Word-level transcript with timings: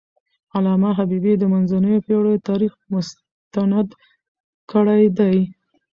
علامه 0.55 0.91
حبيبي 0.97 1.33
د 1.37 1.43
منځنیو 1.53 2.03
پېړیو 2.07 2.43
تاریخ 2.49 2.73
مستند 2.93 3.89
کړی 4.71 5.03
دی. 5.17 5.37